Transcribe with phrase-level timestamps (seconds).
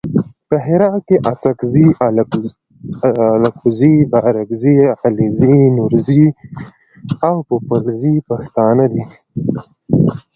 [0.49, 1.87] په هرات کې اڅګزي
[3.37, 6.25] الکوزي بارګزي علیزي نورزي
[7.27, 9.03] او پوپلزي پښتانه دي.